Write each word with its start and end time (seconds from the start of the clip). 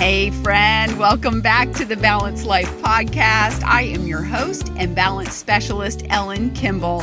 Hey, 0.00 0.30
friend, 0.30 0.98
welcome 0.98 1.42
back 1.42 1.72
to 1.72 1.84
the 1.84 1.94
Balanced 1.94 2.46
Life 2.46 2.70
Podcast. 2.80 3.62
I 3.64 3.82
am 3.82 4.06
your 4.06 4.22
host 4.22 4.72
and 4.78 4.96
balance 4.96 5.34
specialist, 5.34 6.06
Ellen 6.08 6.52
Kimball. 6.54 7.02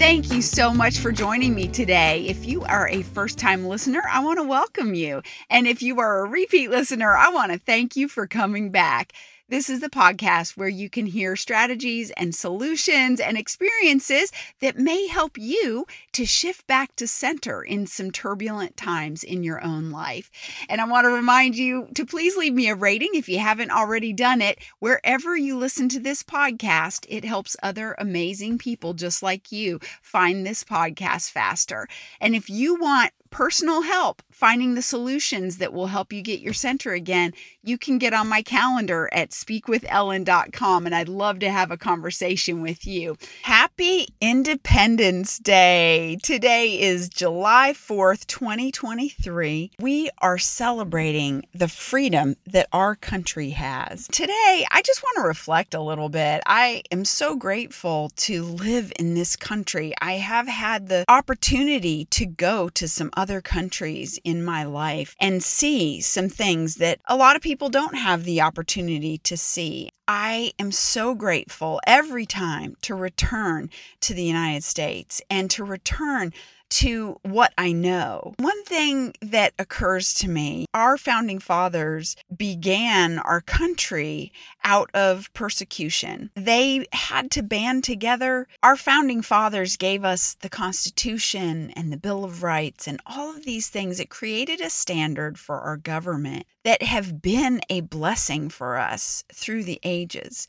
Thank 0.00 0.32
you 0.32 0.42
so 0.42 0.74
much 0.74 0.98
for 0.98 1.12
joining 1.12 1.54
me 1.54 1.68
today. 1.68 2.26
If 2.26 2.44
you 2.44 2.62
are 2.62 2.88
a 2.88 3.02
first 3.02 3.38
time 3.38 3.68
listener, 3.68 4.02
I 4.10 4.24
want 4.24 4.40
to 4.40 4.42
welcome 4.42 4.92
you. 4.94 5.22
And 5.50 5.68
if 5.68 5.84
you 5.84 6.00
are 6.00 6.24
a 6.24 6.28
repeat 6.28 6.68
listener, 6.68 7.14
I 7.14 7.28
want 7.28 7.52
to 7.52 7.60
thank 7.60 7.94
you 7.94 8.08
for 8.08 8.26
coming 8.26 8.70
back. 8.70 9.12
This 9.52 9.68
is 9.68 9.80
the 9.80 9.90
podcast 9.90 10.56
where 10.56 10.66
you 10.66 10.88
can 10.88 11.04
hear 11.04 11.36
strategies 11.36 12.10
and 12.12 12.34
solutions 12.34 13.20
and 13.20 13.36
experiences 13.36 14.32
that 14.62 14.78
may 14.78 15.08
help 15.08 15.36
you 15.36 15.84
to 16.12 16.24
shift 16.24 16.66
back 16.66 16.96
to 16.96 17.06
center 17.06 17.62
in 17.62 17.86
some 17.86 18.10
turbulent 18.10 18.78
times 18.78 19.22
in 19.22 19.44
your 19.44 19.62
own 19.62 19.90
life. 19.90 20.30
And 20.70 20.80
I 20.80 20.86
want 20.86 21.04
to 21.04 21.10
remind 21.10 21.54
you 21.54 21.88
to 21.96 22.06
please 22.06 22.34
leave 22.34 22.54
me 22.54 22.70
a 22.70 22.74
rating 22.74 23.10
if 23.12 23.28
you 23.28 23.40
haven't 23.40 23.70
already 23.70 24.14
done 24.14 24.40
it. 24.40 24.58
Wherever 24.78 25.36
you 25.36 25.58
listen 25.58 25.90
to 25.90 26.00
this 26.00 26.22
podcast, 26.22 27.04
it 27.10 27.26
helps 27.26 27.54
other 27.62 27.94
amazing 27.98 28.56
people 28.56 28.94
just 28.94 29.22
like 29.22 29.52
you 29.52 29.80
find 30.00 30.46
this 30.46 30.64
podcast 30.64 31.30
faster. 31.30 31.86
And 32.22 32.34
if 32.34 32.48
you 32.48 32.80
want 32.80 33.12
personal 33.32 33.82
help 33.82 34.22
finding 34.42 34.74
the 34.74 34.82
solutions 34.82 35.58
that 35.58 35.72
will 35.72 35.86
help 35.86 36.12
you 36.12 36.20
get 36.20 36.40
your 36.40 36.52
center 36.52 36.92
again, 36.92 37.32
you 37.62 37.78
can 37.78 37.96
get 37.96 38.12
on 38.12 38.28
my 38.28 38.42
calendar 38.42 39.08
at 39.12 39.30
speakwithellen.com 39.30 40.84
and 40.84 40.94
I'd 40.94 41.08
love 41.08 41.38
to 41.38 41.50
have 41.50 41.70
a 41.70 41.76
conversation 41.76 42.60
with 42.60 42.84
you. 42.86 43.16
Happy 43.42 44.08
Independence 44.20 45.38
Day. 45.38 46.18
Today 46.24 46.80
is 46.80 47.08
July 47.08 47.72
4th, 47.72 48.26
2023. 48.26 49.70
We 49.78 50.10
are 50.18 50.38
celebrating 50.38 51.44
the 51.54 51.68
freedom 51.68 52.34
that 52.46 52.66
our 52.72 52.96
country 52.96 53.50
has. 53.50 54.08
Today, 54.08 54.66
I 54.72 54.82
just 54.84 55.04
want 55.04 55.18
to 55.18 55.22
reflect 55.22 55.74
a 55.74 55.80
little 55.80 56.08
bit. 56.08 56.42
I 56.46 56.82
am 56.90 57.04
so 57.04 57.36
grateful 57.36 58.10
to 58.16 58.42
live 58.42 58.92
in 58.98 59.14
this 59.14 59.36
country. 59.36 59.92
I 60.00 60.14
have 60.14 60.48
had 60.48 60.88
the 60.88 61.04
opportunity 61.08 62.06
to 62.06 62.26
go 62.26 62.68
to 62.70 62.88
some 62.88 63.10
other 63.22 63.40
countries 63.40 64.18
in 64.24 64.44
my 64.44 64.64
life 64.64 65.14
and 65.20 65.44
see 65.44 66.00
some 66.00 66.28
things 66.28 66.74
that 66.74 66.98
a 67.06 67.14
lot 67.14 67.36
of 67.36 67.42
people 67.42 67.68
don't 67.68 67.94
have 67.94 68.24
the 68.24 68.40
opportunity 68.40 69.16
to 69.16 69.36
see. 69.36 69.88
I 70.08 70.50
am 70.58 70.72
so 70.72 71.14
grateful 71.14 71.80
every 71.86 72.26
time 72.26 72.74
to 72.82 72.96
return 72.96 73.70
to 74.00 74.12
the 74.12 74.24
United 74.24 74.64
States 74.64 75.22
and 75.30 75.48
to 75.52 75.62
return 75.62 76.32
to 76.72 77.18
what 77.22 77.52
I 77.58 77.72
know. 77.72 78.32
One 78.38 78.64
thing 78.64 79.12
that 79.20 79.52
occurs 79.58 80.14
to 80.14 80.28
me 80.28 80.64
our 80.72 80.96
founding 80.96 81.38
fathers 81.38 82.16
began 82.34 83.18
our 83.18 83.42
country 83.42 84.32
out 84.64 84.90
of 84.94 85.30
persecution. 85.34 86.30
They 86.34 86.86
had 86.92 87.30
to 87.32 87.42
band 87.42 87.84
together. 87.84 88.46
Our 88.62 88.76
founding 88.76 89.20
fathers 89.20 89.76
gave 89.76 90.02
us 90.02 90.34
the 90.40 90.48
Constitution 90.48 91.70
and 91.76 91.92
the 91.92 91.98
Bill 91.98 92.24
of 92.24 92.42
Rights 92.42 92.88
and 92.88 93.00
all 93.04 93.30
of 93.36 93.44
these 93.44 93.68
things. 93.68 94.00
It 94.00 94.08
created 94.08 94.62
a 94.62 94.70
standard 94.70 95.38
for 95.38 95.60
our 95.60 95.76
government 95.76 96.46
that 96.64 96.82
have 96.82 97.20
been 97.20 97.60
a 97.68 97.80
blessing 97.80 98.48
for 98.48 98.78
us 98.78 99.24
through 99.32 99.64
the 99.64 99.80
ages, 99.82 100.46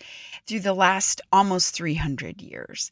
through 0.48 0.60
the 0.60 0.74
last 0.74 1.20
almost 1.32 1.76
300 1.76 2.42
years. 2.42 2.92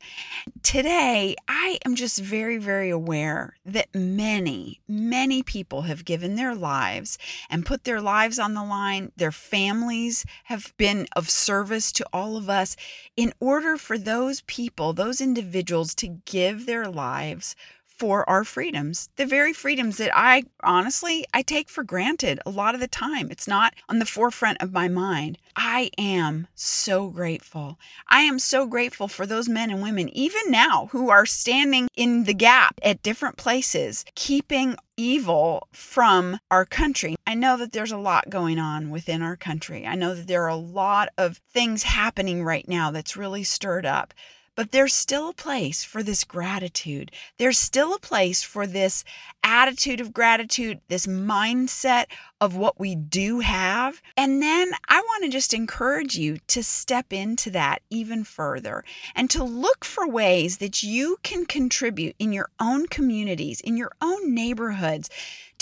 Today, 0.63 1.35
I 1.47 1.77
am 1.85 1.95
just 1.95 2.19
very, 2.19 2.57
very 2.57 2.89
aware 2.89 3.20
that 3.65 3.93
many, 3.93 4.81
many 4.87 5.43
people 5.43 5.83
have 5.83 6.05
given 6.05 6.35
their 6.35 6.55
lives 6.55 7.17
and 7.49 7.65
put 7.65 7.83
their 7.83 8.01
lives 8.01 8.39
on 8.39 8.53
the 8.53 8.63
line. 8.63 9.11
Their 9.15 9.31
families 9.31 10.25
have 10.45 10.73
been 10.77 11.07
of 11.15 11.29
service 11.29 11.91
to 11.93 12.05
all 12.13 12.37
of 12.37 12.49
us 12.49 12.75
in 13.15 13.33
order 13.39 13.77
for 13.77 13.97
those 13.97 14.41
people, 14.41 14.93
those 14.93 15.21
individuals 15.21 15.93
to 15.95 16.07
give 16.25 16.65
their 16.65 16.87
lives 16.89 17.55
for 18.01 18.27
our 18.27 18.43
freedoms, 18.43 19.09
the 19.17 19.27
very 19.27 19.53
freedoms 19.53 19.97
that 19.97 20.09
I 20.11 20.45
honestly 20.63 21.23
I 21.35 21.43
take 21.43 21.69
for 21.69 21.83
granted 21.83 22.39
a 22.47 22.49
lot 22.49 22.73
of 22.73 22.81
the 22.81 22.87
time. 22.87 23.29
It's 23.29 23.47
not 23.47 23.75
on 23.87 23.99
the 23.99 24.07
forefront 24.07 24.59
of 24.59 24.73
my 24.73 24.87
mind. 24.87 25.37
I 25.55 25.91
am 25.99 26.47
so 26.55 27.09
grateful. 27.09 27.77
I 28.09 28.21
am 28.21 28.39
so 28.39 28.65
grateful 28.65 29.07
for 29.07 29.27
those 29.27 29.47
men 29.47 29.69
and 29.69 29.83
women 29.83 30.09
even 30.17 30.41
now 30.49 30.89
who 30.91 31.11
are 31.11 31.27
standing 31.27 31.89
in 31.95 32.23
the 32.23 32.33
gap 32.33 32.79
at 32.81 33.03
different 33.03 33.37
places, 33.37 34.03
keeping 34.15 34.77
evil 34.97 35.67
from 35.71 36.39
our 36.49 36.65
country. 36.65 37.15
I 37.27 37.35
know 37.35 37.55
that 37.57 37.71
there's 37.71 37.91
a 37.91 37.97
lot 37.97 38.31
going 38.31 38.57
on 38.57 38.89
within 38.89 39.21
our 39.21 39.35
country. 39.35 39.85
I 39.85 39.93
know 39.93 40.15
that 40.15 40.25
there 40.25 40.43
are 40.43 40.47
a 40.47 40.55
lot 40.55 41.09
of 41.19 41.39
things 41.53 41.83
happening 41.83 42.43
right 42.43 42.67
now 42.67 42.89
that's 42.89 43.15
really 43.15 43.43
stirred 43.43 43.85
up. 43.85 44.15
But 44.55 44.71
there's 44.71 44.93
still 44.93 45.29
a 45.29 45.33
place 45.33 45.83
for 45.83 46.03
this 46.03 46.23
gratitude. 46.23 47.11
There's 47.37 47.57
still 47.57 47.93
a 47.93 47.99
place 47.99 48.43
for 48.43 48.67
this 48.67 49.03
attitude 49.43 50.01
of 50.01 50.13
gratitude, 50.13 50.81
this 50.87 51.07
mindset 51.07 52.05
of 52.39 52.55
what 52.55 52.79
we 52.79 52.95
do 52.95 53.39
have. 53.39 54.01
And 54.17 54.41
then 54.41 54.71
I 54.89 54.99
want 54.99 55.23
to 55.23 55.29
just 55.29 55.53
encourage 55.53 56.15
you 56.15 56.37
to 56.47 56.63
step 56.63 57.13
into 57.13 57.49
that 57.51 57.81
even 57.89 58.23
further 58.23 58.83
and 59.15 59.29
to 59.29 59.43
look 59.43 59.85
for 59.85 60.07
ways 60.07 60.57
that 60.57 60.83
you 60.83 61.17
can 61.23 61.45
contribute 61.45 62.15
in 62.19 62.33
your 62.33 62.49
own 62.59 62.87
communities, 62.87 63.61
in 63.61 63.77
your 63.77 63.91
own 64.01 64.33
neighborhoods 64.33 65.09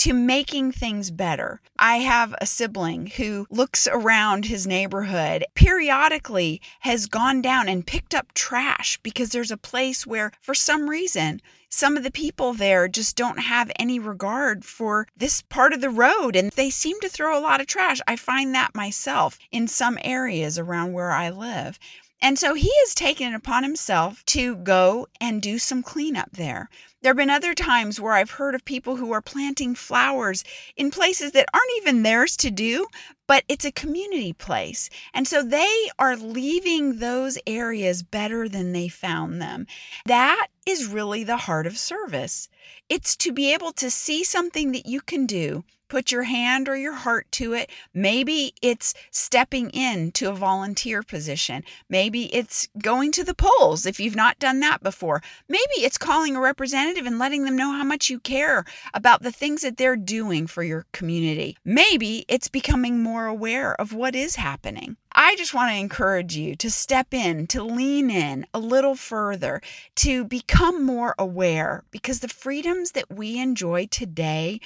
to 0.00 0.14
making 0.14 0.72
things 0.72 1.10
better. 1.10 1.60
I 1.78 1.98
have 1.98 2.34
a 2.40 2.46
sibling 2.46 3.08
who 3.08 3.46
looks 3.50 3.86
around 3.86 4.46
his 4.46 4.66
neighborhood, 4.66 5.44
periodically 5.54 6.62
has 6.80 7.04
gone 7.04 7.42
down 7.42 7.68
and 7.68 7.86
picked 7.86 8.14
up 8.14 8.32
trash 8.32 8.98
because 9.02 9.28
there's 9.28 9.50
a 9.50 9.58
place 9.58 10.06
where, 10.06 10.32
for 10.40 10.54
some 10.54 10.88
reason, 10.88 11.42
some 11.68 11.98
of 11.98 12.02
the 12.02 12.10
people 12.10 12.54
there 12.54 12.88
just 12.88 13.14
don't 13.14 13.40
have 13.40 13.70
any 13.78 13.98
regard 13.98 14.64
for 14.64 15.06
this 15.14 15.42
part 15.42 15.74
of 15.74 15.82
the 15.82 15.90
road 15.90 16.34
and 16.34 16.50
they 16.52 16.70
seem 16.70 16.98
to 17.00 17.08
throw 17.10 17.38
a 17.38 17.44
lot 17.44 17.60
of 17.60 17.66
trash. 17.66 18.00
I 18.08 18.16
find 18.16 18.54
that 18.54 18.74
myself 18.74 19.38
in 19.52 19.68
some 19.68 19.98
areas 20.02 20.58
around 20.58 20.94
where 20.94 21.10
I 21.10 21.28
live. 21.28 21.78
And 22.22 22.38
so 22.38 22.54
he 22.54 22.70
has 22.80 22.94
taken 22.94 23.32
it 23.32 23.36
upon 23.36 23.62
himself 23.62 24.24
to 24.26 24.56
go 24.56 25.06
and 25.20 25.40
do 25.40 25.58
some 25.58 25.82
cleanup 25.82 26.32
there. 26.32 26.68
There 27.02 27.10
have 27.10 27.16
been 27.16 27.30
other 27.30 27.54
times 27.54 27.98
where 27.98 28.12
I've 28.12 28.32
heard 28.32 28.54
of 28.54 28.64
people 28.66 28.96
who 28.96 29.10
are 29.12 29.22
planting 29.22 29.74
flowers 29.74 30.44
in 30.76 30.90
places 30.90 31.32
that 31.32 31.48
aren't 31.54 31.72
even 31.78 32.02
theirs 32.02 32.36
to 32.38 32.50
do, 32.50 32.88
but 33.26 33.44
it's 33.48 33.64
a 33.64 33.72
community 33.72 34.34
place. 34.34 34.90
And 35.14 35.26
so 35.26 35.42
they 35.42 35.88
are 35.98 36.14
leaving 36.14 36.98
those 36.98 37.38
areas 37.46 38.02
better 38.02 38.50
than 38.50 38.72
they 38.72 38.88
found 38.88 39.40
them. 39.40 39.66
That 40.04 40.48
is 40.66 40.86
really 40.86 41.24
the 41.24 41.38
heart 41.38 41.66
of 41.66 41.78
service. 41.78 42.48
It's 42.90 43.16
to 43.16 43.32
be 43.32 43.54
able 43.54 43.72
to 43.72 43.90
see 43.90 44.22
something 44.22 44.72
that 44.72 44.84
you 44.84 45.00
can 45.00 45.24
do 45.24 45.64
put 45.90 46.10
your 46.10 46.22
hand 46.22 46.68
or 46.68 46.76
your 46.76 46.94
heart 46.94 47.26
to 47.32 47.52
it. 47.52 47.68
Maybe 47.92 48.54
it's 48.62 48.94
stepping 49.10 49.68
in 49.70 50.12
to 50.12 50.30
a 50.30 50.34
volunteer 50.34 51.02
position. 51.02 51.64
Maybe 51.90 52.34
it's 52.34 52.68
going 52.78 53.12
to 53.12 53.24
the 53.24 53.34
polls 53.34 53.84
if 53.84 54.00
you've 54.00 54.16
not 54.16 54.38
done 54.38 54.60
that 54.60 54.82
before. 54.82 55.20
Maybe 55.48 55.82
it's 55.82 55.98
calling 55.98 56.36
a 56.36 56.40
representative 56.40 57.04
and 57.04 57.18
letting 57.18 57.44
them 57.44 57.56
know 57.56 57.72
how 57.72 57.84
much 57.84 58.08
you 58.08 58.20
care 58.20 58.64
about 58.94 59.22
the 59.22 59.32
things 59.32 59.62
that 59.62 59.76
they're 59.76 59.96
doing 59.96 60.46
for 60.46 60.62
your 60.62 60.86
community. 60.92 61.58
Maybe 61.64 62.24
it's 62.28 62.48
becoming 62.48 63.02
more 63.02 63.26
aware 63.26 63.78
of 63.78 63.92
what 63.92 64.14
is 64.14 64.36
happening. 64.36 64.96
I 65.12 65.34
just 65.34 65.54
want 65.54 65.72
to 65.72 65.78
encourage 65.78 66.36
you 66.36 66.54
to 66.56 66.70
step 66.70 67.12
in, 67.12 67.48
to 67.48 67.64
lean 67.64 68.10
in 68.10 68.46
a 68.54 68.60
little 68.60 68.94
further, 68.94 69.60
to 69.96 70.24
become 70.24 70.86
more 70.86 71.16
aware 71.18 71.82
because 71.90 72.20
the 72.20 72.28
freedoms 72.28 72.92
that 72.92 73.10
we 73.10 73.40
enjoy 73.40 73.86
today 73.86 74.60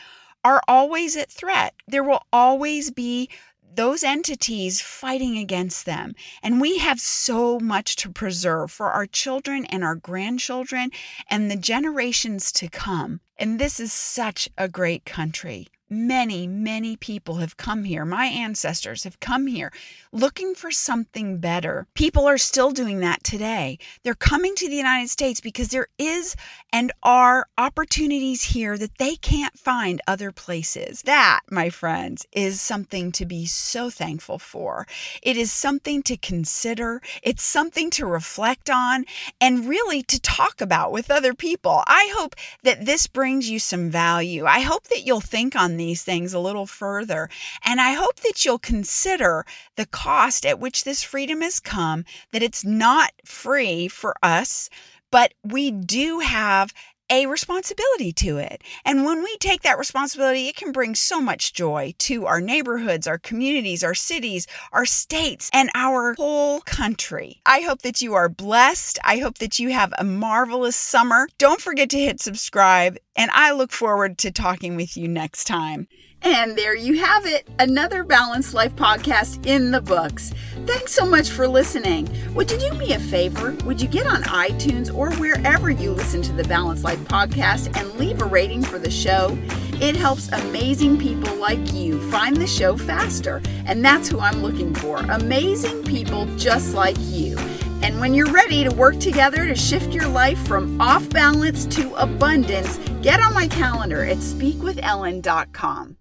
are 0.44 0.62
always 0.68 1.16
at 1.16 1.30
threat. 1.30 1.74
There 1.88 2.04
will 2.04 2.22
always 2.32 2.90
be 2.90 3.30
those 3.76 4.04
entities 4.04 4.80
fighting 4.80 5.36
against 5.38 5.86
them. 5.86 6.14
And 6.42 6.60
we 6.60 6.78
have 6.78 7.00
so 7.00 7.58
much 7.58 7.96
to 7.96 8.10
preserve 8.10 8.70
for 8.70 8.92
our 8.92 9.06
children 9.06 9.64
and 9.66 9.82
our 9.82 9.96
grandchildren 9.96 10.90
and 11.28 11.50
the 11.50 11.56
generations 11.56 12.52
to 12.52 12.68
come. 12.68 13.20
And 13.36 13.58
this 13.58 13.80
is 13.80 13.92
such 13.92 14.48
a 14.56 14.68
great 14.68 15.04
country 15.04 15.68
many, 15.90 16.46
many 16.46 16.96
people 16.96 17.36
have 17.36 17.56
come 17.56 17.84
here. 17.84 18.04
My 18.04 18.26
ancestors 18.26 19.04
have 19.04 19.20
come 19.20 19.46
here 19.46 19.72
looking 20.12 20.54
for 20.54 20.70
something 20.70 21.38
better. 21.38 21.86
People 21.94 22.26
are 22.26 22.38
still 22.38 22.70
doing 22.70 23.00
that 23.00 23.24
today. 23.24 23.78
They're 24.02 24.14
coming 24.14 24.54
to 24.56 24.68
the 24.68 24.76
United 24.76 25.10
States 25.10 25.40
because 25.40 25.68
there 25.68 25.88
is 25.98 26.36
and 26.72 26.92
are 27.02 27.48
opportunities 27.58 28.44
here 28.44 28.78
that 28.78 28.98
they 28.98 29.16
can't 29.16 29.58
find 29.58 30.00
other 30.06 30.30
places. 30.30 31.02
That, 31.02 31.40
my 31.50 31.68
friends, 31.70 32.26
is 32.32 32.60
something 32.60 33.12
to 33.12 33.26
be 33.26 33.46
so 33.46 33.90
thankful 33.90 34.38
for. 34.38 34.86
It 35.22 35.36
is 35.36 35.50
something 35.52 36.02
to 36.04 36.16
consider, 36.16 37.02
it's 37.22 37.42
something 37.42 37.90
to 37.90 38.06
reflect 38.06 38.70
on, 38.70 39.04
and 39.40 39.68
really 39.68 40.02
to 40.04 40.20
talk 40.20 40.60
about 40.60 40.92
with 40.92 41.10
other 41.10 41.34
people. 41.34 41.82
I 41.86 42.12
hope 42.16 42.34
that 42.62 42.86
this 42.86 43.06
brings 43.06 43.50
you 43.50 43.58
some 43.58 43.90
value. 43.90 44.46
I 44.46 44.60
hope 44.60 44.84
that 44.88 45.04
you'll 45.04 45.20
think 45.20 45.56
on 45.56 45.73
these 45.76 46.02
things 46.02 46.32
a 46.32 46.38
little 46.38 46.66
further. 46.66 47.28
And 47.64 47.80
I 47.80 47.92
hope 47.92 48.20
that 48.20 48.44
you'll 48.44 48.58
consider 48.58 49.44
the 49.76 49.86
cost 49.86 50.44
at 50.46 50.60
which 50.60 50.84
this 50.84 51.02
freedom 51.02 51.40
has 51.42 51.60
come, 51.60 52.04
that 52.32 52.42
it's 52.42 52.64
not 52.64 53.12
free 53.24 53.88
for 53.88 54.14
us, 54.22 54.68
but 55.10 55.34
we 55.44 55.70
do 55.70 56.18
have 56.20 56.72
a 57.10 57.26
responsibility 57.26 58.12
to 58.12 58.38
it. 58.38 58.62
And 58.84 59.04
when 59.04 59.22
we 59.22 59.36
take 59.38 59.62
that 59.62 59.78
responsibility, 59.78 60.48
it 60.48 60.56
can 60.56 60.72
bring 60.72 60.94
so 60.94 61.20
much 61.20 61.52
joy 61.52 61.94
to 61.98 62.26
our 62.26 62.40
neighborhoods, 62.40 63.06
our 63.06 63.18
communities, 63.18 63.84
our 63.84 63.94
cities, 63.94 64.46
our 64.72 64.86
states, 64.86 65.50
and 65.52 65.70
our 65.74 66.14
whole 66.14 66.60
country. 66.60 67.40
I 67.46 67.60
hope 67.60 67.82
that 67.82 68.00
you 68.00 68.14
are 68.14 68.28
blessed. 68.28 68.98
I 69.04 69.18
hope 69.18 69.38
that 69.38 69.58
you 69.58 69.72
have 69.72 69.92
a 69.98 70.04
marvelous 70.04 70.76
summer. 70.76 71.28
Don't 71.38 71.60
forget 71.60 71.90
to 71.90 71.98
hit 71.98 72.20
subscribe, 72.20 72.96
and 73.16 73.30
I 73.32 73.52
look 73.52 73.72
forward 73.72 74.18
to 74.18 74.30
talking 74.30 74.76
with 74.76 74.96
you 74.96 75.08
next 75.08 75.44
time. 75.44 75.86
And 76.24 76.56
there 76.56 76.74
you 76.74 77.04
have 77.04 77.26
it, 77.26 77.46
another 77.58 78.02
Balanced 78.02 78.54
Life 78.54 78.74
podcast 78.76 79.44
in 79.44 79.70
the 79.70 79.80
books. 79.82 80.32
Thanks 80.64 80.92
so 80.92 81.04
much 81.04 81.28
for 81.28 81.46
listening. 81.46 82.08
Would 82.34 82.50
you 82.50 82.58
do 82.58 82.72
me 82.72 82.94
a 82.94 82.98
favor? 82.98 83.54
Would 83.66 83.82
you 83.82 83.88
get 83.88 84.06
on 84.06 84.22
iTunes 84.22 84.92
or 84.92 85.12
wherever 85.16 85.68
you 85.68 85.90
listen 85.90 86.22
to 86.22 86.32
the 86.32 86.44
Balanced 86.44 86.82
Life 86.82 87.00
podcast 87.00 87.76
and 87.78 87.92
leave 87.98 88.22
a 88.22 88.24
rating 88.24 88.62
for 88.62 88.78
the 88.78 88.90
show? 88.90 89.36
It 89.82 89.96
helps 89.96 90.32
amazing 90.32 90.98
people 90.98 91.34
like 91.36 91.74
you 91.74 92.00
find 92.10 92.38
the 92.38 92.46
show 92.46 92.78
faster. 92.78 93.42
And 93.66 93.84
that's 93.84 94.08
who 94.08 94.18
I'm 94.18 94.42
looking 94.42 94.74
for 94.74 95.00
amazing 95.00 95.84
people 95.84 96.24
just 96.36 96.74
like 96.74 96.96
you. 97.00 97.36
And 97.82 98.00
when 98.00 98.14
you're 98.14 98.32
ready 98.32 98.64
to 98.64 98.74
work 98.74 98.98
together 98.98 99.46
to 99.46 99.54
shift 99.54 99.92
your 99.92 100.08
life 100.08 100.38
from 100.46 100.80
off 100.80 101.06
balance 101.10 101.66
to 101.76 101.94
abundance, 101.96 102.78
get 103.02 103.20
on 103.20 103.34
my 103.34 103.46
calendar 103.46 104.02
at 104.04 104.16
speakwithellen.com. 104.18 105.98